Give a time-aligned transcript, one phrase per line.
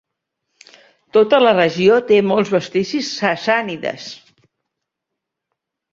[1.17, 4.11] Tota la regió té molts vestigis sassànides.